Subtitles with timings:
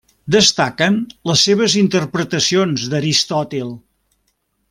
[0.35, 0.95] Destaquen
[1.31, 3.73] les seves interpretacions d'Aristòtil.